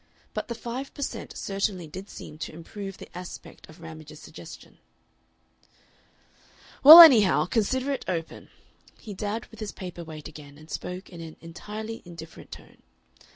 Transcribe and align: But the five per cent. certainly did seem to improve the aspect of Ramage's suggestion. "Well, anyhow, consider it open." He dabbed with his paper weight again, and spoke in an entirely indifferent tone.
But 0.33 0.47
the 0.47 0.55
five 0.55 0.91
per 0.95 1.03
cent. 1.03 1.37
certainly 1.37 1.85
did 1.85 2.09
seem 2.09 2.39
to 2.39 2.51
improve 2.51 2.97
the 2.97 3.15
aspect 3.15 3.69
of 3.69 3.81
Ramage's 3.81 4.19
suggestion. 4.19 4.79
"Well, 6.83 7.01
anyhow, 7.01 7.45
consider 7.45 7.91
it 7.91 8.05
open." 8.07 8.49
He 8.99 9.13
dabbed 9.13 9.49
with 9.51 9.59
his 9.59 9.71
paper 9.71 10.03
weight 10.03 10.27
again, 10.27 10.57
and 10.57 10.71
spoke 10.71 11.11
in 11.11 11.21
an 11.21 11.35
entirely 11.39 12.01
indifferent 12.03 12.51
tone. 12.51 12.81